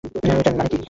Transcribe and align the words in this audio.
ঐটার 0.03 0.53
মানে 0.57 0.69
কি? 0.71 0.77